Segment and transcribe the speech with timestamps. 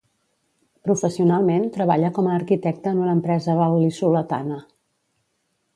[0.87, 4.61] Professionalment treballa com a arquitecta en una empresa val·lisoletana.